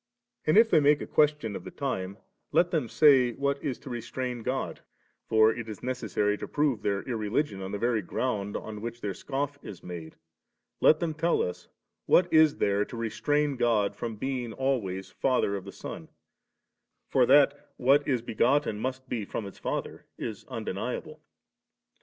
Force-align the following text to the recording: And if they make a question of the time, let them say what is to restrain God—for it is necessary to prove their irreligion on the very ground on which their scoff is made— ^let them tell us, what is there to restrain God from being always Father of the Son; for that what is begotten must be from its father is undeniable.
And 0.47 0.57
if 0.57 0.71
they 0.71 0.79
make 0.79 0.99
a 0.99 1.05
question 1.05 1.55
of 1.55 1.63
the 1.63 1.69
time, 1.69 2.17
let 2.51 2.71
them 2.71 2.89
say 2.89 3.33
what 3.33 3.63
is 3.63 3.77
to 3.81 3.89
restrain 3.91 4.41
God—for 4.41 5.53
it 5.53 5.69
is 5.69 5.83
necessary 5.83 6.39
to 6.39 6.47
prove 6.47 6.81
their 6.81 7.03
irreligion 7.03 7.61
on 7.61 7.71
the 7.71 7.77
very 7.77 8.01
ground 8.01 8.57
on 8.57 8.81
which 8.81 8.99
their 9.01 9.13
scoff 9.13 9.59
is 9.61 9.83
made— 9.83 10.15
^let 10.81 10.97
them 10.97 11.13
tell 11.13 11.43
us, 11.43 11.67
what 12.07 12.33
is 12.33 12.57
there 12.57 12.83
to 12.83 12.97
restrain 12.97 13.57
God 13.57 13.95
from 13.95 14.15
being 14.15 14.53
always 14.53 15.11
Father 15.11 15.55
of 15.55 15.65
the 15.65 15.71
Son; 15.71 16.09
for 17.07 17.27
that 17.27 17.69
what 17.77 18.07
is 18.07 18.23
begotten 18.23 18.79
must 18.79 19.07
be 19.07 19.23
from 19.23 19.45
its 19.45 19.59
father 19.59 20.07
is 20.17 20.45
undeniable. 20.45 21.21